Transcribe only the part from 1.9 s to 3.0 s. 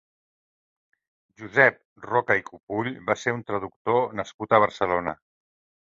Roca i Cupull